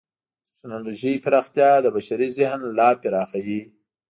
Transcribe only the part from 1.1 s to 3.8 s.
پراختیا د بشري ذهن لا پراخوي.